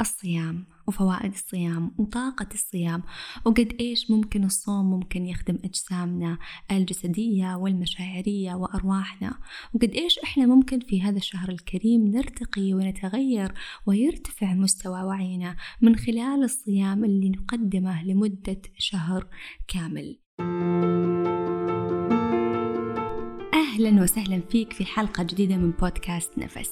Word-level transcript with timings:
الصيام 0.00 0.66
وفوائد 0.86 1.32
الصيام 1.32 1.94
وطاقة 1.98 2.48
الصيام. 2.54 3.02
وقد 3.44 3.76
إيش 3.80 4.10
ممكن 4.10 4.44
الصوم 4.44 4.90
ممكن 4.90 5.26
يخدم 5.26 5.58
أجسامنا 5.64 6.38
الجسدية 6.70 7.54
والمشاعرية 7.54 8.54
وأرواحنا. 8.54 9.38
وقد 9.74 9.90
إيش 9.90 10.18
إحنا 10.18 10.46
ممكن 10.46 10.80
في 10.80 11.02
هذا 11.02 11.16
الشهر 11.16 11.48
الكريم 11.48 12.06
نرتقي 12.06 12.74
ونتغير 12.74 13.54
ويرتفع 13.86 14.54
مستوى 14.54 15.02
وعينا 15.02 15.56
من 15.82 15.96
خلال 15.96 16.44
الصيام 16.44 17.04
اللي 17.04 17.30
نقدمه 17.30 18.04
لمدة 18.04 18.62
شهر 18.78 19.28
كامل. 19.68 20.23
أهلا 23.84 24.02
وسهلا 24.02 24.40
فيك 24.50 24.72
في 24.72 24.84
حلقة 24.84 25.22
جديدة 25.22 25.56
من 25.56 25.70
بودكاست 25.70 26.38
نفس. 26.38 26.70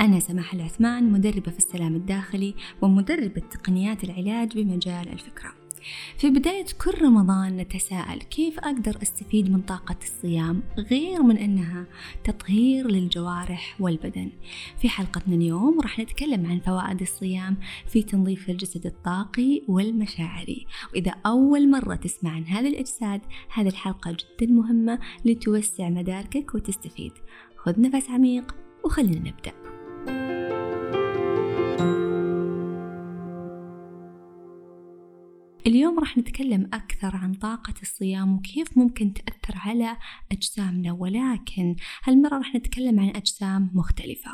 أنا 0.00 0.20
سماح 0.20 0.54
العثمان 0.54 1.12
مدربة 1.12 1.50
في 1.50 1.58
السلام 1.58 1.94
الداخلي 1.94 2.54
ومدربة 2.82 3.42
تقنيات 3.50 4.04
العلاج 4.04 4.58
بمجال 4.58 5.12
الفكرة. 5.12 5.59
في 6.18 6.30
بداية 6.30 6.66
كل 6.84 7.02
رمضان 7.02 7.56
نتساءل 7.56 8.18
كيف 8.18 8.58
أقدر 8.58 8.98
أستفيد 9.02 9.50
من 9.50 9.60
طاقة 9.60 9.96
الصيام 10.02 10.62
غير 10.78 11.22
من 11.22 11.36
أنها 11.36 11.86
تطهير 12.24 12.90
للجوارح 12.90 13.76
والبدن. 13.80 14.30
في 14.80 14.88
حلقتنا 14.88 15.34
اليوم 15.34 15.80
راح 15.80 15.98
نتكلم 15.98 16.46
عن 16.46 16.60
فوائد 16.60 17.00
الصيام 17.00 17.56
في 17.86 18.02
تنظيف 18.02 18.50
الجسد 18.50 18.86
الطاقي 18.86 19.62
والمشاعري. 19.68 20.66
وإذا 20.92 21.14
أول 21.26 21.70
مرة 21.70 21.94
تسمع 21.94 22.30
عن 22.30 22.44
هذه 22.44 22.68
الأجساد 22.68 23.20
هذه 23.54 23.68
الحلقة 23.68 24.10
جدا 24.10 24.52
مهمة 24.52 24.98
لتوسع 25.24 25.88
مداركك 25.88 26.54
وتستفيد. 26.54 27.12
خذ 27.56 27.80
نفس 27.80 28.10
عميق 28.10 28.54
وخلينا 28.84 29.18
نبدأ. 29.18 29.79
اليوم 35.66 35.98
راح 35.98 36.18
نتكلم 36.18 36.70
أكثر 36.72 37.16
عن 37.16 37.34
طاقة 37.34 37.74
الصيام 37.82 38.34
وكيف 38.34 38.78
ممكن 38.78 39.12
تأثر 39.12 39.54
على 39.68 39.96
أجسامنا 40.32 40.92
ولكن 40.92 41.76
هالمرة 42.04 42.38
راح 42.38 42.54
نتكلم 42.54 43.00
عن 43.00 43.08
أجسام 43.08 43.70
مختلفة. 43.74 44.30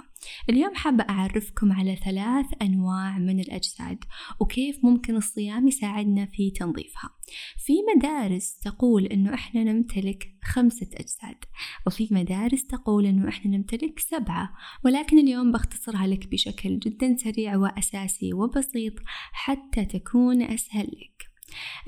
اليوم 0.51 0.75
حابة 0.75 1.05
أعرفكم 1.11 1.73
على 1.73 1.97
ثلاث 1.97 2.47
أنواع 2.63 3.19
من 3.19 3.41
الأجساد 3.41 4.05
وكيف 4.41 4.85
ممكن 4.85 5.17
الصيام 5.17 5.69
يساعدنا 5.69 6.27
في 6.27 6.51
تنظيفها. 6.51 7.11
في 7.59 7.73
مدارس 7.97 8.59
تقول 8.59 9.07
أنه 9.07 9.35
إحنا 9.35 9.65
نمتلك 9.65 10.36
خمسة 10.47 10.89
أجساد. 10.95 11.45
وفي 11.87 12.09
مدارس 12.11 12.67
تقول 12.67 13.07
أنه 13.07 13.29
إحنا 13.29 13.57
نمتلك 13.57 13.99
سبعة 13.99 14.53
ولكن 14.85 15.19
اليوم 15.19 15.53
بختصرها 15.53 16.07
لك 16.07 16.29
بشكل 16.29 16.79
جدا 16.79 17.17
سريع 17.17 17.57
وأساسي 17.57 18.33
وبسيط 18.33 18.95
حتى 19.33 19.85
تكون 19.85 20.43
أسهل 20.43 20.87
لك. 20.87 21.17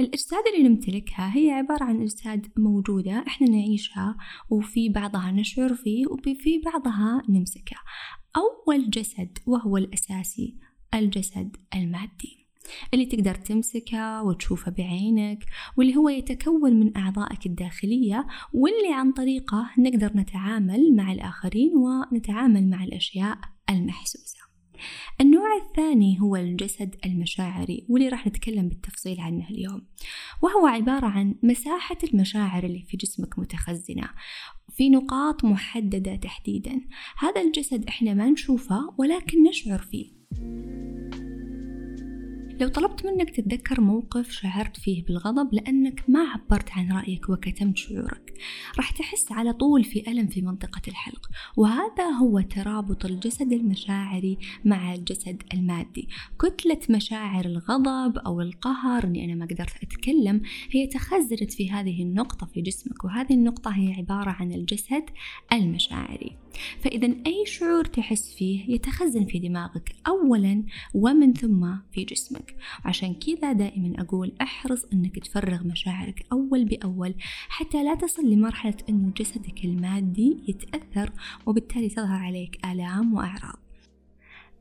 الأجساد 0.00 0.42
اللي 0.54 0.68
نمتلكها 0.68 1.36
هي 1.36 1.50
عبارة 1.50 1.84
عن 1.84 2.02
أجساد 2.02 2.52
موجودة 2.56 3.24
إحنا 3.26 3.48
نعيشها 3.50 4.16
وفي 4.50 4.88
بعضها 4.88 5.30
نشعر 5.30 5.74
فيه 5.74 6.06
وفي 6.06 6.62
بعضها 6.64 7.22
نمسكه 7.28 7.76
أول 8.36 8.90
جسد 8.90 9.38
وهو 9.46 9.76
الأساسي 9.76 10.56
الجسد 10.94 11.56
المادي. 11.74 12.37
اللي 12.94 13.06
تقدر 13.06 13.34
تمسكه 13.34 14.22
وتشوفه 14.22 14.70
بعينك 14.70 15.44
واللي 15.76 15.96
هو 15.96 16.08
يتكون 16.08 16.80
من 16.80 16.96
أعضائك 16.96 17.46
الداخلية 17.46 18.26
واللي 18.52 18.94
عن 18.94 19.12
طريقه 19.12 19.70
نقدر 19.78 20.10
نتعامل 20.16 20.96
مع 20.96 21.12
الآخرين 21.12 21.72
ونتعامل 21.76 22.70
مع 22.70 22.84
الأشياء 22.84 23.38
المحسوسة. 23.70 24.38
النوع 25.20 25.46
الثاني 25.66 26.20
هو 26.20 26.36
الجسد 26.36 26.94
المشاعري 27.04 27.86
واللي 27.88 28.08
راح 28.08 28.26
نتكلم 28.26 28.68
بالتفصيل 28.68 29.20
عنه 29.20 29.48
اليوم. 29.50 29.86
وهو 30.42 30.66
عبارة 30.66 31.06
عن 31.06 31.34
مساحة 31.42 31.98
المشاعر 32.12 32.64
اللي 32.64 32.82
في 32.82 32.96
جسمك 32.96 33.38
متخزنة 33.38 34.08
في 34.72 34.90
نقاط 34.90 35.44
محددة 35.44 36.16
تحديدا. 36.16 36.80
هذا 37.18 37.40
الجسد 37.40 37.84
إحنا 37.88 38.14
ما 38.14 38.30
نشوفه 38.30 38.94
ولكن 38.98 39.42
نشعر 39.42 39.78
فيه. 39.78 40.18
لو 42.60 42.68
طلبت 42.68 43.06
منك 43.06 43.30
تتذكر 43.30 43.80
موقف 43.80 44.30
شعرت 44.30 44.76
فيه 44.76 45.04
بالغضب 45.04 45.54
لأنك 45.54 46.04
ما 46.08 46.20
عبرت 46.20 46.70
عن 46.70 46.92
رأيك 46.92 47.28
وكتمت 47.28 47.76
شعورك. 47.76 48.34
راح 48.76 48.90
تحس 48.90 49.32
على 49.32 49.52
طول 49.52 49.84
في 49.84 50.10
ألم 50.10 50.26
في 50.26 50.42
منطقة 50.42 50.82
الحلق 50.88 51.30
وهذا 51.56 52.04
هو 52.04 52.40
ترابط 52.40 53.04
الجسد 53.04 53.52
المشاعري 53.52 54.38
مع 54.64 54.94
الجسد 54.94 55.42
المادي. 55.54 56.08
كتلة 56.38 56.80
مشاعر 56.90 57.44
الغضب 57.44 58.18
أو 58.18 58.40
القهر 58.40 59.04
أني 59.04 59.24
أنا 59.24 59.34
ما 59.34 59.46
قدرت 59.46 59.82
أتكلم 59.82 60.42
هي 60.70 60.86
تخزنت 60.86 61.52
في 61.52 61.70
هذه 61.70 62.02
النقطة 62.02 62.46
في 62.46 62.60
جسمك 62.60 63.04
وهذه 63.04 63.34
النقطة 63.34 63.70
هي 63.70 63.92
عبارة 63.92 64.30
عن 64.30 64.52
الجسد 64.52 65.04
المشاعري. 65.52 66.36
فإذا 66.80 67.06
أي 67.26 67.46
شعور 67.46 67.84
تحس 67.84 68.34
فيه 68.34 68.74
يتخزن 68.74 69.24
في 69.24 69.38
دماغك 69.38 69.94
أولا 70.06 70.62
ومن 70.94 71.32
ثم 71.32 71.74
في 71.92 72.04
جسمك. 72.04 72.56
عشان 72.84 73.14
كذا 73.14 73.52
دائما 73.52 74.00
أقول 74.02 74.32
احرص 74.42 74.84
أنك 74.92 75.18
تفرغ 75.18 75.64
مشاعرك 75.64 76.26
أول 76.32 76.64
بأول 76.64 77.14
حتى 77.48 77.84
لا 77.84 77.94
تصل 77.94 78.30
لمرحلة 78.30 78.76
أنه 78.88 79.12
جسدك 79.16 79.64
المادي 79.64 80.36
يتأثر 80.48 81.12
وبالتالي 81.46 81.88
تظهر 81.88 82.16
عليك 82.16 82.66
آلام 82.66 83.14
وأعراض. 83.14 83.58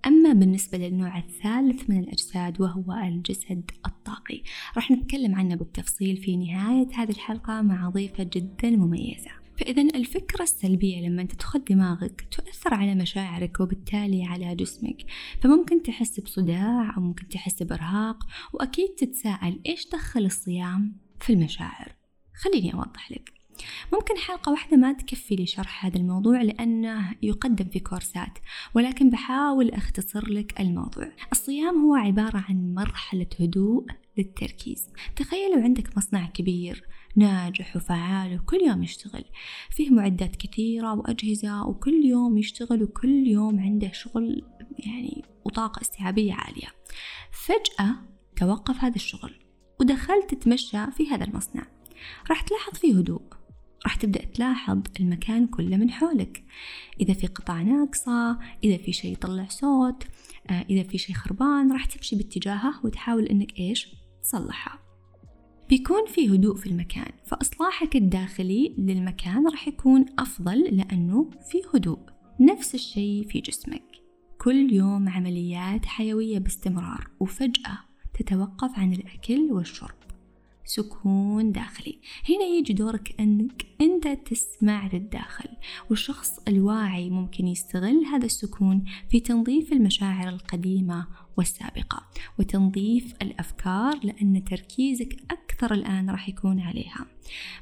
أما 0.05 0.33
بالنسبة 0.33 0.77
للنوع 0.77 1.17
الثالث 1.17 1.89
من 1.89 1.99
الأجساد 1.99 2.61
وهو 2.61 2.93
الجسد 3.07 3.71
الطاقي. 3.85 4.41
راح 4.75 4.91
نتكلم 4.91 5.35
عنه 5.35 5.55
بالتفصيل 5.55 6.17
في 6.17 6.37
نهاية 6.37 6.87
هذه 6.93 7.11
الحلقة 7.11 7.61
مع 7.61 7.89
ضيفة 7.89 8.23
جدا 8.23 8.69
مميزة. 8.69 9.31
فإذا 9.57 9.81
الفكرة 9.81 10.43
السلبية 10.43 11.07
لما 11.07 11.23
تدخل 11.23 11.63
دماغك 11.63 12.27
تؤثر 12.31 12.73
على 12.73 12.95
مشاعرك 12.95 13.59
وبالتالي 13.59 14.25
على 14.25 14.55
جسمك. 14.55 15.05
فممكن 15.41 15.83
تحس 15.83 16.19
بصداع 16.19 16.97
أو 16.97 17.01
ممكن 17.01 17.27
تحس 17.27 17.63
بإرهاق 17.63 18.17
وأكيد 18.53 18.89
تتساءل 18.89 19.61
إيش 19.65 19.89
دخل 19.89 20.25
الصيام 20.25 20.97
في 21.19 21.33
المشاعر. 21.33 21.95
خليني 22.33 22.73
أوضح 22.73 23.11
لك. 23.11 23.36
ممكن 23.93 24.17
حلقة 24.17 24.51
واحدة 24.51 24.77
ما 24.77 24.93
تكفي 24.93 25.35
لشرح 25.35 25.85
هذا 25.85 25.97
الموضوع 25.97 26.41
لأنه 26.41 27.15
يقدم 27.21 27.65
في 27.65 27.79
كورسات 27.79 28.39
ولكن 28.73 29.09
بحاول 29.09 29.69
أختصر 29.69 30.29
لك 30.29 30.59
الموضوع. 30.59 31.11
الصيام 31.31 31.81
هو 31.81 31.95
عبارة 31.95 32.45
عن 32.49 32.73
مرحلة 32.73 33.27
هدوء 33.39 33.85
للتركيز. 34.17 34.89
تخيلوا 35.15 35.63
عندك 35.63 35.97
مصنع 35.97 36.25
كبير 36.25 36.83
ناجح 37.15 37.75
وفعال 37.75 38.35
وكل 38.35 38.57
يوم 38.57 38.83
يشتغل. 38.83 39.25
فيه 39.69 39.89
معدات 39.89 40.35
كثيرة 40.35 40.93
وأجهزة 40.93 41.67
وكل 41.67 42.05
يوم 42.05 42.37
يشتغل 42.37 42.83
وكل 42.83 43.27
يوم 43.27 43.59
عنده 43.59 43.91
شغل 43.91 44.43
يعني 44.79 45.25
وطاقة 45.45 45.81
استيعابية 45.81 46.33
عالية. 46.33 46.67
فجأة 47.31 47.95
توقف 48.35 48.83
هذا 48.83 48.95
الشغل 48.95 49.33
ودخلت 49.79 50.33
تتمشى 50.33 50.91
في 50.91 51.09
هذا 51.09 51.23
المصنع. 51.23 51.67
راح 52.29 52.41
تلاحظ 52.41 52.73
فيه 52.73 52.97
هدوء. 52.97 53.21
راح 53.83 53.95
تبدأ 53.95 54.25
تلاحظ 54.25 54.81
المكان 54.99 55.47
كله 55.47 55.77
من 55.77 55.91
حولك. 55.91 56.43
إذا 56.99 57.13
في 57.13 57.27
قطع 57.27 57.61
ناقصة 57.61 58.39
إذا 58.63 58.77
في 58.77 58.93
شيء 58.93 59.11
يطلع 59.11 59.47
صوت 59.49 60.03
آه، 60.49 60.65
إذا 60.69 60.83
في 60.83 60.97
شيء 60.97 61.15
خربان 61.15 61.71
راح 61.71 61.85
تمشي 61.85 62.15
باتجاهه 62.15 62.85
وتحاول 62.85 63.25
إنك 63.25 63.59
إيش؟ 63.59 63.95
تصلحه. 64.23 64.87
بيكون 65.69 66.05
في 66.07 66.35
هدوء 66.35 66.55
في 66.55 66.67
المكان 66.67 67.11
فإصلاحك 67.25 67.95
الداخلي 67.95 68.75
للمكان 68.77 69.47
راح 69.47 69.67
يكون 69.67 70.05
أفضل 70.19 70.61
لأنه 70.61 71.29
في 71.51 71.61
هدوء. 71.73 71.99
نفس 72.39 72.75
الشيء 72.75 73.27
في 73.27 73.39
جسمك. 73.39 73.83
كل 74.41 74.73
يوم 74.73 75.09
عمليات 75.09 75.85
حيوية 75.85 76.39
باستمرار 76.39 77.07
وفجأة 77.19 77.77
تتوقف 78.13 78.79
عن 78.79 78.93
الأكل 78.93 79.51
والشرب. 79.51 79.96
سكون 80.67 81.51
داخلي. 81.51 81.99
هنا 82.29 82.45
يجي 82.45 82.73
دورك 82.73 83.15
أنك 83.19 83.65
أنت 83.81 84.07
تسمع 84.07 84.89
للداخل 84.93 85.49
والشخص 85.89 86.39
الواعي 86.47 87.09
ممكن 87.09 87.47
يستغل 87.47 88.05
هذا 88.05 88.25
السكون 88.25 88.85
في 89.09 89.19
تنظيف 89.19 89.73
المشاعر 89.73 90.29
القديمة 90.29 91.07
والسابقة 91.37 92.03
وتنظيف 92.39 93.15
الأفكار 93.21 93.99
لأن 94.03 94.43
تركيزك 94.43 95.17
أكثر 95.31 95.73
الآن 95.73 96.09
راح 96.09 96.29
يكون 96.29 96.59
عليها. 96.59 97.05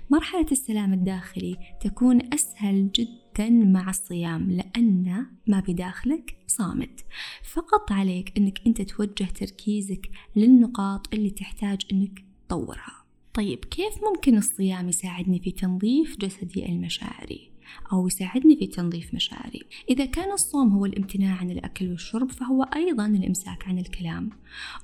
مرحلة 0.10 0.46
السلام 0.52 0.94
الداخلي 0.94 1.58
تكون 1.82 2.34
أسهل 2.34 2.92
جدا 2.92 3.50
مع 3.50 3.90
الصيام 3.90 4.52
لأن 4.52 5.26
ما 5.48 5.60
بداخلك 5.60 6.38
صامت. 6.48 7.06
فقط 7.54 7.92
عليك 7.92 8.38
أنك 8.38 8.62
أنت 8.68 8.82
توجه 8.82 9.26
تركيزك 9.26 10.10
للنقاط 10.36 11.14
اللي 11.14 11.30
تحتاج 11.30 11.82
أنك 11.92 12.26
تطورها. 12.48 13.06
طيب 13.34 13.66
كيف 13.66 13.94
ممكن 14.04 14.38
الصيام 14.38 14.90
يساعدني 14.90 15.40
في 15.40 15.52
تنظيف 15.52 16.18
جسدي 16.18 16.66
المشاعري؟ 16.66 17.52
أو 17.92 18.08
يساعدني 18.08 18.56
في 18.56 18.68
تنظيف 18.68 19.14
مشاعري؟ 19.14 19.62
إذا 19.90 20.06
كان 20.06 20.32
الصوم 20.32 20.70
هو 20.70 20.86
الامتناع 20.86 21.36
عن 21.36 21.52
الأكل 21.52 21.90
والشرب 21.90 22.32
فهو 22.32 22.64
أيضا 22.64 23.06
الإمساك 23.06 23.68
عن 23.68 23.80
الكلام. 23.80 24.30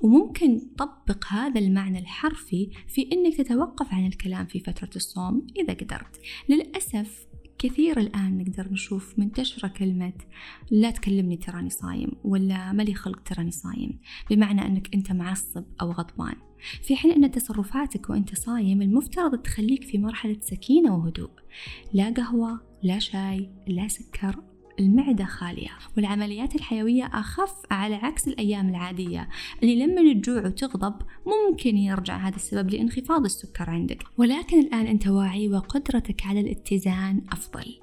وممكن 0.02 0.62
تطبق 0.78 1.26
هذا 1.28 1.60
المعنى 1.60 2.00
الحرفي 2.00 2.70
في 2.88 3.10
أنك 3.14 3.38
تتوقف 3.38 3.94
عن 3.94 4.08
الكلام 4.08 4.46
في 4.46 4.60
فترة 4.60 4.90
الصوم 4.96 5.48
إذا 5.58 5.74
قدرت. 5.74 6.22
للأسف 6.50 7.28
كثير 7.58 8.00
الآن 8.00 8.38
نقدر 8.38 8.72
نشوف 8.72 9.20
منتشرة 9.20 9.68
كلمة 9.68 10.14
لا 10.72 10.92
تكلمني 10.92 11.38
تراني 11.38 11.70
صايم 11.70 12.12
ولا 12.24 12.72
مالي 12.72 12.94
خلق 12.94 13.20
تراني 13.24 13.52
صايم 13.52 14.00
بمعنى 14.30 14.66
أنك 14.66 14.96
أنت 14.96 15.12
معصب 15.12 15.64
أو 15.82 15.92
غضبان. 15.92 16.36
في 16.82 16.96
حين 16.96 17.24
أن 17.24 17.32
تصرفاتك 17.32 18.10
وأنت 18.10 18.36
صايم 18.36 18.82
المفترض 18.82 19.38
تخليك 19.38 19.84
في 19.84 19.98
مرحلة 19.98 20.38
سكينة 20.42 20.98
وهدوء. 20.98 21.30
لا 21.94 22.10
قهوة 22.10 22.60
لا 22.84 23.00
شاي 23.00 23.50
لا 23.68 23.88
سكر. 23.88 24.36
المعدة 24.80 25.26
خالية. 25.26 25.70
والعمليات 25.98 26.56
الحيوية 26.56 27.04
أخف 27.04 27.54
على 27.72 27.96
عكس 27.96 28.28
الأيام 28.28 28.70
العادية. 28.70 29.30
اللي 29.64 29.86
لما 29.86 30.14
تجوع 30.14 30.46
وتغضب 30.46 30.96
ممكن 31.26 31.78
يرجع 31.78 32.18
هذا 32.18 32.36
السبب 32.36 32.70
لانخفاض 32.70 33.26
السكر 33.26 33.70
عندك. 33.70 34.04
ولكن 34.18 34.60
الآن 34.60 34.88
أنت 34.88 35.08
واعي 35.08 35.50
وقدرتك 35.50 36.26
على 36.26 36.40
الاتزان 36.40 37.22
أفضل. 37.32 37.80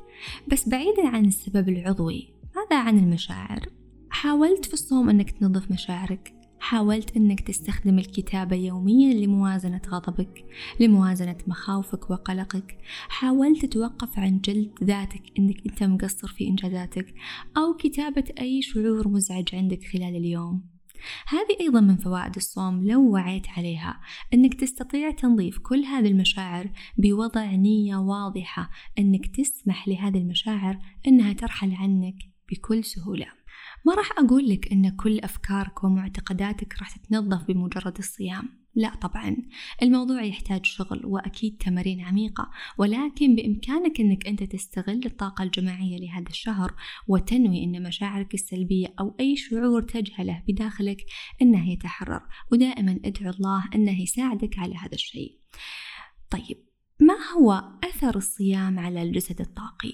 بس 0.48 0.69
بعيدا 0.69 1.08
عن 1.08 1.25
السبب 1.25 1.69
العضوي 1.69 2.28
ماذا 2.56 2.82
عن 2.82 2.98
المشاعر؟ 2.98 3.69
حاولت 4.10 4.64
في 4.64 4.72
الصوم 4.75 5.10
أنك 5.10 5.30
تنظف 5.30 5.70
مشاعرك؟ 5.70 6.38
حاولت 6.60 7.16
أنك 7.16 7.40
تستخدم 7.40 7.99
الكتابة 7.99 8.56
يوميا 8.56 9.14
لموازنة 9.14 9.81
غضبك 9.88 10.44
لموازنة 10.81 11.37
مخاوفك 11.46 12.10
وقلقك. 12.10 12.78
حاولت 13.08 13.66
تتوقف 13.66 14.19
عن 14.19 14.40
جلد 14.40 14.70
ذاتك 14.84 15.22
أنك 15.38 15.66
أنت 15.66 15.82
مقصر 15.82 16.28
في 16.28 16.49
إنجازاتك 16.49 17.14
أو 17.56 17.75
كتابة 17.75 18.25
أي 18.40 18.62
شعور 18.62 19.08
مزعج 19.08 19.55
عندك 19.55 19.84
خلال 19.84 20.16
اليوم. 20.16 20.78
هذه 21.28 21.60
أيضا 21.60 21.81
من 21.81 21.96
فوائد 21.96 22.37
الصوم 22.37 22.87
لو 22.87 23.11
وعيت 23.11 23.49
عليها 23.49 24.00
أنك 24.34 24.54
تستطيع 24.54 25.11
تنظيف 25.11 25.58
كل 25.58 25.84
هذه 25.84 26.06
المشاعر 26.06 26.70
بوضع 26.99 27.54
نية 27.54 27.96
واضحة 27.96 28.70
أنك 28.99 29.37
تسمح 29.37 29.88
لهذه 29.88 30.19
المشاعر 30.19 30.78
أنها 31.06 31.32
ترحل 31.32 31.75
عنك 31.75 32.14
بكل 32.50 32.84
سهولة. 32.84 33.38
ما 33.86 33.94
راح 33.94 34.19
أقول 34.19 34.48
لك 34.48 34.72
أن 34.72 34.96
كل 34.96 35.19
أفكارك 35.19 35.84
ومعتقداتك 35.84 36.78
راح 36.78 36.96
تتنظف 36.96 37.44
بمجرد 37.44 37.98
الصيام. 37.98 38.58
لا 38.75 38.94
طبعا. 38.94 39.36
الموضوع 39.82 40.22
يحتاج 40.22 40.64
شغل 40.64 41.06
وأكيد 41.06 41.56
تمارين 41.56 42.00
عميقة 42.00 42.50
ولكن 42.78 43.34
بإمكانك 43.34 44.00
أنك 44.00 44.26
أنت 44.26 44.42
تستغل 44.42 45.06
الطاقة 45.06 45.42
الجماعية 45.42 45.98
لهذا 45.98 46.28
الشهر 46.28 46.75
وتنوي 47.08 47.64
أن 47.64 47.82
مشاعرك 47.82 48.34
السلبية 48.34 48.94
أو 49.00 49.16
أي 49.20 49.36
شعور 49.36 49.82
تجهله 49.82 50.42
بداخلك 50.48 51.06
أنه 51.42 51.70
يتحرر. 51.70 52.22
ودائما 52.52 53.00
ادعو 53.04 53.30
الله 53.30 53.64
أنه 53.75 54.02
يساعدك 54.02 54.58
على 54.58 54.75
هذا 54.75 54.94
الشيء. 54.94 55.38
طيب 56.30 56.64
ما 57.00 57.16
هو 57.36 57.72
أثر 57.84 58.16
الصيام 58.16 58.78
على 58.78 59.02
الجسد 59.02 59.40
الطاقي؟ 59.40 59.92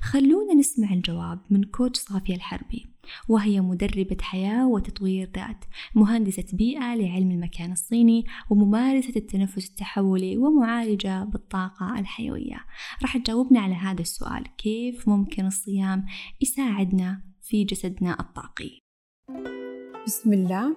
خلونا 0.00 0.54
نسمع 0.54 0.92
الجواب 0.92 1.40
من 1.50 1.64
كوتش 1.64 1.98
صافية 1.98 2.34
الحربي. 2.34 2.91
وهي 3.28 3.60
مدربة 3.60 4.16
حياة 4.20 4.68
وتطوير 4.68 5.30
ذات 5.36 5.64
مهندسة 5.94 6.44
بيئة 6.52 6.94
لعلم 6.94 7.30
المكان 7.30 7.72
الصيني 7.72 8.24
وممارسة 8.50 9.12
التنفس 9.16 9.70
التحولي 9.70 10.36
ومعالجة 10.36 11.24
بالطاقة 11.24 11.98
الحيوية. 11.98 12.64
راح 13.02 13.16
تجاوبنا 13.16 13.60
على 13.60 13.74
هذا 13.74 14.00
السؤال 14.00 14.56
كيف 14.56 15.08
ممكن 15.08 15.46
الصيام 15.46 16.06
يساعدنا 16.40 17.22
في 17.40 17.64
جسدنا 17.64 18.20
الطاقي؟ 18.20 18.78
بسم 20.06 20.32
الله. 20.32 20.76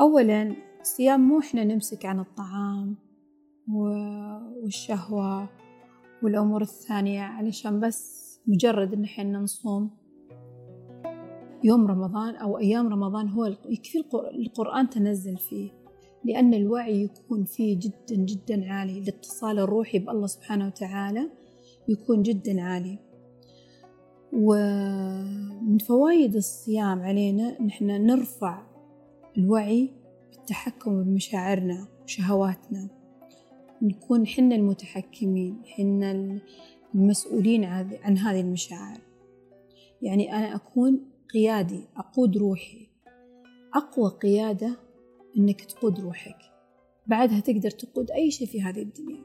أولا 0.00 0.56
الصيام 0.80 1.20
مو 1.20 1.38
إحنا 1.38 1.64
نمسك 1.64 2.06
عن 2.06 2.20
الطعام 2.20 2.96
والشهوة 3.68 5.48
والأمور 6.22 6.62
الثانية 6.62 7.22
علشان 7.22 7.80
بس 7.80 8.24
مجرد 8.46 8.92
إن 8.92 9.04
إحنا 9.04 9.38
نصوم. 9.38 10.03
يوم 11.64 11.86
رمضان 11.86 12.36
أو 12.36 12.58
أيام 12.58 12.88
رمضان 12.88 13.28
هو 13.28 13.44
يكفي 13.44 14.04
القرآن 14.34 14.90
تنزل 14.90 15.36
فيه 15.36 15.70
لأن 16.24 16.54
الوعي 16.54 17.02
يكون 17.02 17.44
فيه 17.44 17.78
جدا 17.78 18.16
جدا 18.16 18.72
عالي. 18.72 18.98
الاتصال 18.98 19.58
الروحي 19.58 19.98
بالله 19.98 20.26
سبحانه 20.26 20.66
وتعالى 20.66 21.30
يكون 21.88 22.22
جدا 22.22 22.62
عالي. 22.62 22.98
ومن 24.32 25.78
فوائد 25.78 26.36
الصيام 26.36 27.00
علينا 27.00 27.62
نحن 27.62 27.86
نرفع 27.86 28.62
الوعي 29.38 29.90
بالتحكم 30.30 31.02
بمشاعرنا 31.04 31.88
وشهواتنا. 32.04 32.88
نكون 33.82 34.26
حنا 34.26 34.54
المتحكمين 34.54 35.62
حنا 35.64 36.40
المسؤولين 36.94 37.64
عن 37.64 38.18
هذه 38.18 38.40
المشاعر. 38.40 39.00
يعني 40.02 40.32
أنا 40.32 40.54
أكون 40.54 41.13
قيادي 41.34 41.88
أقود 41.96 42.36
روحي. 42.36 42.88
أقوى 43.74 44.10
قيادة 44.10 44.76
إنك 45.36 45.64
تقود 45.64 46.00
روحك. 46.00 46.38
بعدها 47.06 47.40
تقدر 47.40 47.70
تقود 47.70 48.10
أي 48.10 48.30
شيء 48.30 48.46
في 48.46 48.62
هذه 48.62 48.82
الدنيا. 48.82 49.24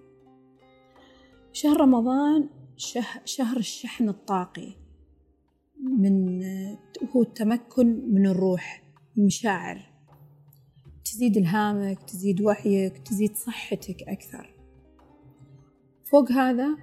شهر 1.52 1.82
رمضان 1.82 2.50
شه 2.78 3.06
شهر 3.26 3.58
الشحن 3.58 4.10
الطاقي. 4.10 4.74
من 6.00 6.44
هو 7.16 7.22
التمكن 7.22 8.14
من 8.14 8.28
الروح 8.28 8.84
المشاعر. 9.18 9.90
تزيد 11.06 11.38
إلهامك 11.38 12.04
تزيد 12.04 12.42
وعيك 12.42 12.98
تزيد 12.98 13.36
صحتك 13.36 14.04
أكثر. 14.04 14.56
فوق 16.12 16.32
هذا 16.32 16.78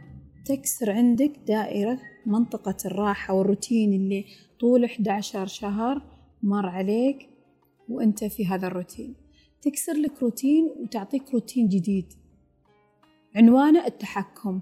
تكسر 0.46 0.90
عندك 0.90 1.32
دائرة 1.46 2.00
منطقة 2.26 2.76
الراحة 2.84 3.34
والروتين 3.34 3.92
اللي 3.92 4.24
طول 4.60 4.84
11 4.84 5.46
شهر 5.46 6.02
مر 6.42 6.66
عليك 6.66 7.28
وأنت 7.88 8.24
في 8.24 8.46
هذا 8.46 8.66
الروتين. 8.66 9.14
تكسر 9.62 9.92
لك 9.92 10.22
روتين 10.22 10.70
وتعطيك 10.76 11.34
روتين 11.34 11.68
جديد. 11.68 12.12
عنوانه 13.36 13.86
التحكم. 13.86 14.60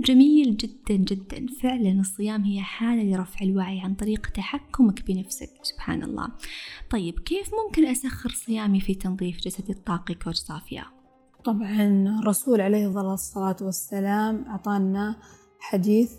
جميل 0.00 0.56
جدا 0.56 0.96
جدا. 0.96 1.46
فعلا 1.62 2.00
الصيام 2.00 2.44
هي 2.44 2.60
حالة 2.60 3.02
لرفع 3.02 3.44
الوعي 3.44 3.80
عن 3.80 3.94
طريق 3.94 4.26
تحكمك 4.26 5.06
بنفسك. 5.06 5.50
سبحان 5.62 6.02
الله. 6.02 6.28
طيب 6.90 7.18
كيف 7.18 7.50
ممكن 7.64 7.86
أسخر 7.86 8.30
صيامي 8.30 8.80
في 8.80 8.94
تنظيف 8.94 9.40
جسدي 9.40 9.72
الطاقي 9.72 10.14
كوتش 10.14 10.38
صافية؟ 10.38 10.99
طبعا 11.44 12.18
الرسول 12.20 12.60
عليه 12.60 13.12
الصلاة 13.12 13.56
والسلام 13.62 14.44
أعطانا 14.44 15.16
حديث 15.58 16.12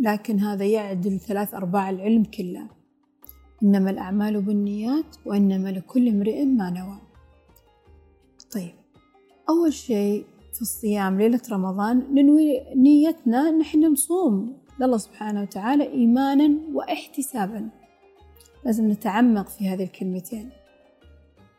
لكن 0.00 0.38
هذا 0.38 0.64
يعدل 0.64 1.20
ثلاث 1.20 1.54
أرباع 1.54 1.90
العلم 1.90 2.24
كله. 2.24 2.68
إنما 3.62 3.90
الأعمال 3.90 4.42
بالنيات 4.42 5.16
وإنما 5.26 5.68
لكل 5.68 6.08
امرئ 6.08 6.44
ما 6.44 6.70
نوى. 6.70 6.98
طيب 8.52 8.74
أول 9.48 9.72
شيء 9.72 10.24
في 10.54 10.62
الصيام 10.62 11.18
ليلة 11.18 11.42
رمضان 11.52 12.14
ننوي 12.14 12.74
نيتنا 12.74 13.50
نحن 13.50 13.84
نصوم 13.92 14.56
لله 14.80 14.96
سبحانه 14.96 15.42
وتعالى 15.42 15.92
إيمانا 15.92 16.58
واحتسابا. 16.72 17.68
لازم 18.64 18.90
نتعمق 18.90 19.48
في 19.48 19.68
هذه 19.68 19.84
الكلمتين. 19.84 20.50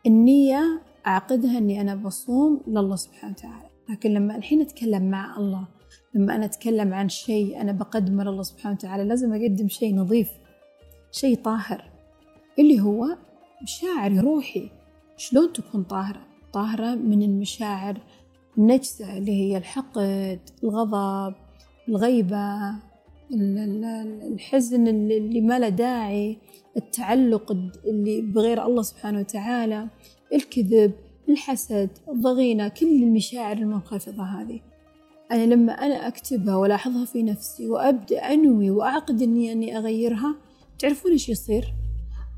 النية 0.06 0.82
أعقدها 1.06 1.58
أني 1.58 1.80
أنا 1.80 1.94
بصوم 1.94 2.60
لله 2.66 2.96
سبحانه 2.96 3.32
وتعالى. 3.32 3.68
لكن 3.88 4.10
لما 4.10 4.36
الحين 4.36 4.60
أتكلم 4.60 5.10
مع 5.10 5.36
الله 5.36 5.68
لما 6.14 6.36
أنا 6.36 6.44
أتكلم 6.44 6.94
عن 6.94 7.08
شيء 7.08 7.60
أنا 7.60 7.72
بقدمه 7.72 8.24
لله 8.24 8.42
سبحانه 8.42 8.74
وتعالى 8.74 9.04
لازم 9.04 9.32
أقدم 9.32 9.68
شيء 9.68 9.94
نظيف 9.94 10.30
شيء 11.10 11.36
طاهر 11.36 11.84
اللي 12.58 12.80
هو 12.80 13.06
مشاعري 13.62 14.20
روحي. 14.20 14.70
شلون 15.16 15.52
تكون 15.52 15.82
طاهرة؟ 15.82 16.20
طاهرة 16.52 16.94
من 16.94 17.22
المشاعر 17.22 18.00
النجسة 18.58 19.18
اللي 19.18 19.32
هي 19.32 19.56
الحقد 19.56 20.40
الغضب 20.64 21.34
الغيبة 21.88 22.74
الحزن 23.32 24.86
اللي 24.86 25.40
ما 25.40 25.58
له 25.58 25.68
داعي 25.68 26.38
التعلق 26.76 27.52
اللي 27.84 28.20
بغير 28.20 28.66
الله 28.66 28.82
سبحانه 28.82 29.20
وتعالى. 29.20 29.88
الكذب 30.32 30.92
الحسد 31.28 31.90
الضغينة 32.08 32.68
كل 32.68 33.02
المشاعر 33.02 33.56
المنخفضة 33.56 34.22
هذه. 34.22 34.60
أنا 35.32 35.54
لما 35.54 35.72
أنا 35.72 36.08
أكتبها 36.08 36.56
وألاحظها 36.56 37.04
في 37.04 37.22
نفسي 37.22 37.70
وأبدأ 37.70 38.18
أنوي 38.18 38.70
وأعقد 38.70 39.22
إني 39.22 39.52
أني 39.52 39.78
أغيرها 39.78 40.36
تعرفون 40.78 41.12
إيش 41.12 41.28
يصير؟ 41.28 41.74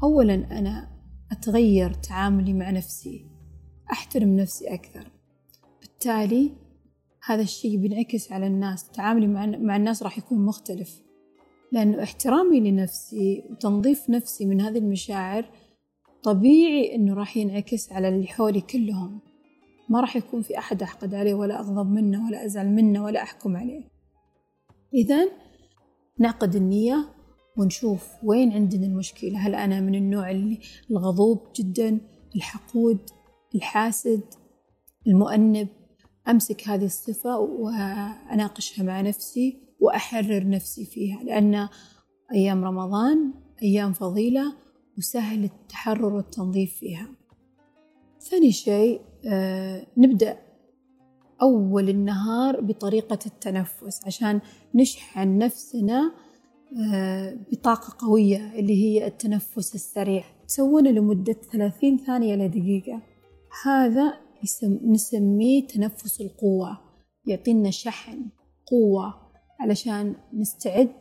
أولا 0.02 0.34
أنا 0.34 0.88
أتغير 1.32 1.92
تعاملي 1.92 2.52
مع 2.52 2.70
نفسي 2.70 3.26
أحترم 3.92 4.36
نفسي 4.36 4.74
أكثر. 4.74 5.10
بالتالي 5.80 6.52
هذا 7.24 7.42
الشيء 7.42 7.76
بينعكس 7.76 8.32
على 8.32 8.46
الناس 8.46 8.90
تعاملي 8.90 9.26
مع, 9.26 9.46
مع 9.46 9.76
الناس 9.76 10.02
راح 10.02 10.18
يكون 10.18 10.44
مختلف. 10.44 11.02
لأنه 11.72 12.02
احترامي 12.02 12.60
لنفسي 12.60 13.44
وتنظيف 13.50 14.10
نفسي 14.10 14.46
من 14.46 14.60
هذه 14.60 14.78
المشاعر 14.78 15.44
طبيعي 16.25 16.95
إنه 16.95 17.14
راح 17.14 17.37
ينعكس 17.37 17.93
على 17.93 18.09
اللي 18.09 18.26
حولي 18.26 18.61
كلهم. 18.61 19.21
ما 19.88 20.00
راح 20.00 20.16
يكون 20.16 20.43
في 20.43 20.59
أحد 20.59 20.83
أحقد 20.83 21.14
عليه 21.14 21.35
ولا 21.35 21.61
أغضب 21.61 21.90
منه 21.90 22.26
ولا 22.26 22.45
أزعل 22.45 22.69
منه 22.69 23.04
ولا 23.04 23.23
أحكم 23.23 23.57
عليه. 23.57 23.85
إذا 24.95 25.28
نعقد 26.19 26.57
النية 26.57 27.09
ونشوف 27.59 28.09
وين 28.23 28.52
عندنا 28.52 28.87
المشكلة. 28.87 29.38
هل 29.38 29.54
أنا 29.54 29.81
من 29.81 29.95
النوع 29.95 30.31
اللي 30.31 30.59
الغضوب 30.90 31.40
جدا 31.57 32.00
الحقود 32.37 32.99
الحاسد 33.54 34.23
المؤنب؟ 35.07 35.69
أمسك 36.28 36.69
هذه 36.69 36.85
الصفة 36.85 37.38
وأناقشها 37.38 38.83
مع 38.83 39.00
نفسي 39.00 39.59
وأحرر 39.81 40.49
نفسي 40.49 40.85
فيها. 40.85 41.23
لأن 41.23 41.69
أيام 42.35 42.64
رمضان 42.64 43.33
أيام 43.62 43.93
فضيلة 43.93 44.63
وسهل 44.98 45.44
التحرر 45.44 46.14
والتنظيف 46.14 46.74
فيها. 46.74 47.08
ثاني 48.20 48.52
شيء 48.52 49.00
آه 49.26 49.86
نبدأ 49.96 50.38
أول 51.42 51.88
النهار 51.88 52.60
بطريقة 52.60 53.18
التنفس 53.26 54.06
عشان 54.06 54.40
نشحن 54.74 55.38
نفسنا 55.38 56.12
آه 56.94 57.38
بطاقة 57.52 58.06
قوية 58.06 58.58
اللي 58.58 58.84
هي 58.84 59.06
التنفس 59.06 59.74
السريع. 59.74 60.24
تسوونه 60.48 60.90
لمدة 60.90 61.36
ثلاثين 61.52 61.98
ثانية 61.98 62.34
لدقيقة 62.34 63.02
هذا 63.64 64.14
نسميه 64.82 65.66
تنفس 65.66 66.20
القوة. 66.20 66.78
يعطينا 67.26 67.70
شحن 67.70 68.26
قوة 68.66 69.14
علشان 69.60 70.14
نستعد 70.32 70.92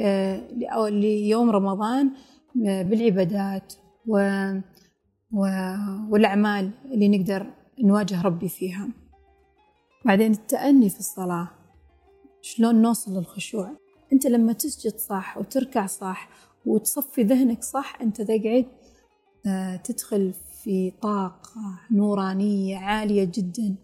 آه، 0.00 0.88
ليوم 0.88 1.50
رمضان 1.50 2.10
بالعبادات 2.54 3.74
و... 4.06 4.18
و... 5.32 5.46
والأعمال 6.10 6.70
اللي 6.84 7.08
نقدر 7.08 7.46
نواجه 7.84 8.22
ربي 8.22 8.48
فيها. 8.48 8.88
بعدين 10.04 10.32
التأني 10.32 10.90
في 10.90 10.98
الصلاة. 11.00 11.48
شلون 12.42 12.82
نوصل 12.82 13.18
للخشوع؟ 13.18 13.70
أنت 14.12 14.26
لما 14.26 14.52
تسجد 14.52 14.96
صح 14.96 15.38
وتركع 15.38 15.86
صح 15.86 16.28
وتصفي 16.66 17.22
ذهنك 17.22 17.62
صح 17.62 17.98
أنت 18.00 18.22
تقعد 18.22 18.66
آه، 19.46 19.76
تدخل 19.76 20.32
في 20.62 20.90
طاقة 20.90 21.80
نورانية 21.90 22.78
عالية 22.78 23.24
جدا. 23.24 23.76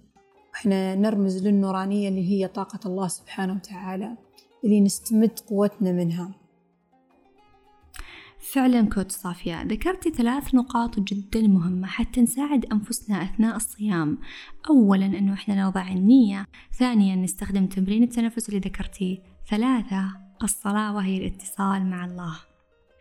وإحنا 0.50 0.94
نرمز 0.94 1.46
للنورانية 1.46 2.08
اللي 2.08 2.30
هي 2.30 2.48
طاقة 2.48 2.80
الله 2.86 3.08
سبحانه 3.08 3.54
وتعالى 3.54 4.16
اللي 4.64 4.80
نستمد 4.80 5.40
قوتنا 5.48 5.92
منها. 5.92 6.39
فعلا 8.40 8.88
كوتش 8.88 9.14
صافية. 9.14 9.62
ذكرتي 9.62 10.10
ثلاث 10.10 10.54
نقاط 10.54 11.00
جدا 11.00 11.40
مهمة 11.40 11.86
حتى 11.86 12.20
نساعد 12.20 12.64
أنفسنا 12.64 13.22
أثناء 13.22 13.56
الصيام. 13.56 14.18
أولا 14.70 15.06
أنه 15.06 15.32
إحنا 15.32 15.54
نوضع 15.54 15.88
النية. 15.88 16.46
ثانيا 16.72 17.16
نستخدم 17.16 17.66
تمرين 17.66 18.02
التنفس 18.02 18.48
اللي 18.48 18.60
ذكرتيه 18.60 19.18
ثلاثة 19.50 20.16
الصلاة 20.42 20.94
وهي 20.94 21.16
الاتصال 21.16 21.90
مع 21.90 22.04
الله. 22.04 22.36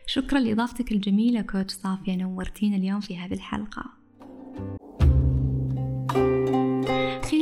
شكرا 0.05 0.39
لإضافتك 0.39 0.91
الجميلة 0.91 1.41
كوتش 1.41 1.73
صافية. 1.73 2.15
نورتينا 2.15 2.75
اليوم 2.75 2.99
في 2.99 3.17
هذه 3.17 3.33
الحلقة. 3.33 3.85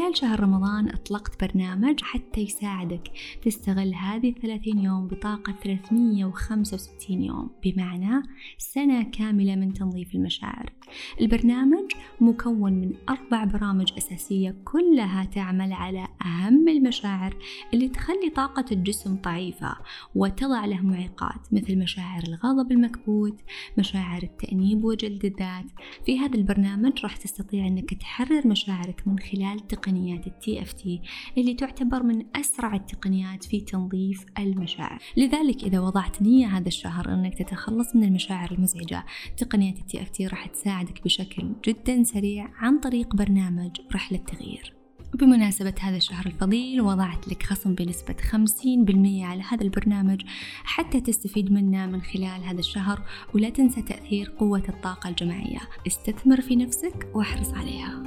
خلال 0.08 0.18
شهر 0.18 0.40
رمضان 0.40 0.90
أطلقت 0.90 1.44
برنامج 1.44 2.02
حتى 2.02 2.42
يساعدك 2.42 3.12
تستغل 3.42 3.94
هذه 3.94 4.30
الثلاثين 4.30 4.80
يوم 4.80 5.08
بطاقة 5.08 5.54
365 5.64 7.24
يوم 7.24 7.50
بمعنى 7.64 8.24
سنة 8.58 9.04
كاملة 9.04 9.56
من 9.56 9.74
تنظيف 9.74 10.16
المشاعر. 10.16 10.74
البرنامج 11.22 11.92
مكون 12.22 12.74
من 12.74 12.94
أربع 13.10 13.44
برامج 13.44 13.94
أساسية 13.98 14.56
كلها 14.66 15.26
تعمل 15.26 15.74
على 15.74 16.08
أهم 16.26 16.68
المشاعر 16.68 17.38
اللي 17.74 17.90
تخلي 17.90 18.30
طاقة 18.36 18.66
الجسم 18.72 19.16
ضعيفة 19.16 19.76
وتضع 20.16 20.66
له 20.66 20.82
معيقات 20.82 21.54
مثل 21.54 21.78
مشاعر 21.78 22.24
الغضب 22.28 22.72
المكبوت 22.72 23.42
مشاعر 23.78 24.24
التأنيب 24.24 24.84
وجلد 24.84 25.26
الذات. 25.26 25.66
في 26.06 26.20
هذا 26.20 26.36
البرنامج 26.36 27.04
راح 27.04 27.18
تستطيع 27.18 27.68
أنك 27.68 27.94
تحرر 27.94 28.48
مشاعرك 28.48 29.04
من 29.08 29.20
خلال 29.20 29.68
تقنيات 29.98 30.28
ال 30.28 30.62
TFT 30.62 31.02
اللي 31.38 31.54
تعتبر 31.54 32.04
من 32.04 32.26
أسرع 32.36 32.76
التقنيات 32.76 33.44
في 33.44 33.62
تنظيف 33.62 34.26
المشاعر. 34.40 35.02
لذلك 35.18 35.64
إذا 35.64 35.80
وضعت 35.80 36.22
نية 36.22 36.48
هذا 36.48 36.68
الشهر 36.68 37.14
أنك 37.14 37.38
تتخلص 37.38 37.96
من 37.96 38.04
المشاعر 38.04 38.52
المزعجة 38.52 39.06
تقنية 39.38 39.74
ال 39.74 40.02
TFT 40.02 40.28
راح 40.28 40.46
تساعدك 40.46 41.04
بشكل 41.04 41.52
جدا 41.66 42.04
سريع 42.04 42.50
عن 42.56 42.80
طريق 42.80 43.16
برنامج 43.16 43.72
رحلة 43.94 44.18
تغيير. 44.18 44.74
بمناسبة 45.14 45.74
هذا 45.82 45.98
الشهر 45.98 46.26
الفضيل 46.26 46.82
وضعت 46.82 47.28
لك 47.28 47.44
خصم 47.44 47.76
بنسبة 47.76 48.16
50% 48.22 49.24
على 49.24 49.44
هذا 49.50 49.64
البرنامج 49.64 50.22
حتى 50.64 51.02
تستفيد 51.02 51.52
منه 51.52 51.86
من 51.86 52.02
خلال 52.02 52.44
هذا 52.44 52.60
الشهر 52.60 53.02
ولا 53.36 53.50
تنسى 53.50 53.82
تأثير 53.82 54.34
قوة 54.40 54.64
الطاقة 54.70 55.10
الجماعية. 55.10 55.60
استثمر 55.88 56.42
في 56.42 56.56
نفسك 56.56 57.10
واحرص 57.14 57.54
عليها. 57.54 58.04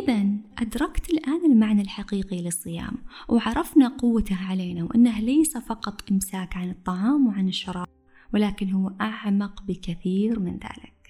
إذا 0.00 0.26
أدركت 0.58 1.10
الآن 1.10 1.52
المعنى 1.52 1.82
الحقيقي 1.82 2.42
للصيام 2.42 2.96
وعرفنا 3.28 3.88
قوته 3.88 4.36
علينا 4.50 4.84
وأنه 4.84 5.20
ليس 5.20 5.56
فقط 5.56 6.10
إمساك 6.12 6.56
عن 6.56 6.70
الطعام 6.70 7.26
وعن 7.26 7.48
الشراب 7.48 7.86
ولكن 8.34 8.70
هو 8.70 8.92
أعمق 9.00 9.62
بكثير 9.62 10.40
من 10.40 10.52
ذلك. 10.52 11.00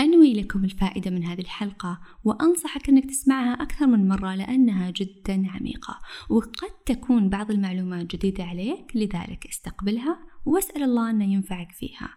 أنوي 0.00 0.34
لكم 0.34 0.64
الفائدة 0.64 1.10
من 1.10 1.24
هذه 1.24 1.40
الحلقة 1.40 2.00
وأنصحك 2.24 2.88
أنك 2.88 3.04
تسمعها 3.04 3.52
أكثر 3.52 3.86
من 3.86 4.08
مرة 4.08 4.34
لأنها 4.34 4.90
جدا 4.90 5.46
عميقة 5.50 5.98
وقد 6.28 6.70
تكون 6.86 7.28
بعض 7.28 7.50
المعلومات 7.50 8.06
جديدة 8.06 8.44
عليك 8.44 8.92
لذلك 8.94 9.46
استقبلها. 9.46 10.29
وأسأل 10.50 10.82
الله 10.82 11.10
أنه 11.10 11.32
ينفعك 11.32 11.72
فيها. 11.72 12.08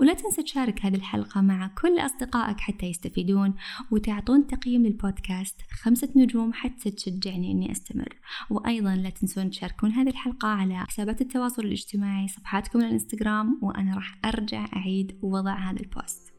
ولا 0.00 0.14
تنسى 0.14 0.42
تشارك 0.42 0.84
هذه 0.84 0.94
الحلقة 0.94 1.40
مع 1.40 1.66
كل 1.66 1.98
أصدقائك 1.98 2.60
حتى 2.60 2.86
يستفيدون 2.86 3.54
وتعطون 3.90 4.46
تقييم 4.46 4.86
للبودكاست 4.86 5.60
خمسة 5.82 6.08
نجوم 6.16 6.52
حتى 6.52 6.90
تشجعني 6.90 7.52
إني 7.52 7.72
أستمر. 7.72 8.16
وأيضا 8.50 8.94
لا 8.96 9.10
تنسون 9.10 9.50
تشاركون 9.50 9.90
هذه 9.90 10.08
الحلقة 10.08 10.48
على 10.48 10.78
حسابات 10.78 11.20
التواصل 11.20 11.62
الاجتماعي 11.62 12.28
صفحاتكم 12.28 12.80
الإنستغرام 12.80 13.58
وأنا 13.62 13.94
راح 13.94 14.18
أرجع 14.24 14.66
أعيد 14.76 15.18
وضع 15.22 15.54
هذا 15.54 15.80
البوست. 15.80 16.32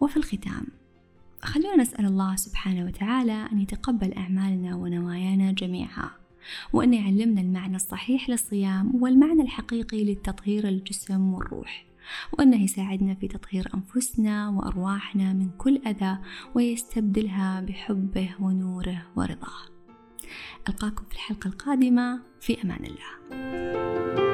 وفي 0.00 0.16
الختام 0.16 0.66
خلونا 1.42 1.76
نسأل 1.76 2.06
الله 2.06 2.36
سبحانه 2.36 2.84
وتعالى 2.84 3.48
أن 3.52 3.58
يتقبل 3.58 4.14
أعمالنا 4.14 4.76
ونوايانا 4.76 5.52
جميعها 5.52 6.23
وأن 6.72 6.94
يعلمنا 6.94 7.40
المعنى 7.40 7.76
الصحيح 7.76 8.30
للصيام 8.30 9.02
والمعنى 9.02 9.42
الحقيقي 9.42 10.04
للتطهير 10.04 10.68
الجسم 10.68 11.34
والروح 11.34 11.86
وأنه 12.32 12.62
يساعدنا 12.64 13.14
في 13.14 13.28
تطهير 13.28 13.68
أنفسنا 13.74 14.48
وأرواحنا 14.48 15.32
من 15.32 15.50
كل 15.58 15.80
أذى 15.86 16.18
ويستبدلها 16.54 17.60
بحبه 17.60 18.34
ونوره 18.40 19.02
ورضاه. 19.16 19.74
ألقاكم 20.68 21.04
في 21.04 21.14
الحلقة 21.14 21.48
القادمة 21.48 22.20
في 22.40 22.62
أمان 22.62 22.84
الله. 22.84 24.33